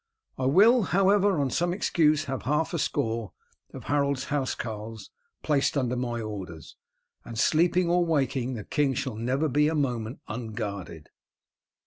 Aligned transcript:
I 0.39 0.47
will, 0.47 0.81
however, 0.97 1.39
on 1.39 1.51
some 1.51 1.73
excuse 1.75 2.23
have 2.23 2.41
half 2.41 2.73
a 2.73 2.79
score 2.79 3.33
of 3.71 3.83
Harold's 3.83 4.29
housecarls 4.29 5.11
placed 5.43 5.77
under 5.77 5.95
my 5.95 6.19
orders, 6.19 6.75
and 7.23 7.37
sleeping 7.37 7.87
or 7.87 8.03
waking 8.03 8.55
the 8.55 8.63
king 8.63 8.95
shall 8.95 9.13
never 9.15 9.47
be 9.47 9.67
a 9.67 9.75
moment 9.75 10.21
unguarded. 10.27 11.09